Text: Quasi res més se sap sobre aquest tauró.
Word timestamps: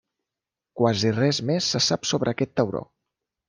Quasi 0.81 1.11
res 1.19 1.43
més 1.51 1.69
se 1.75 1.85
sap 1.91 2.11
sobre 2.13 2.35
aquest 2.37 2.59
tauró. 2.61 2.87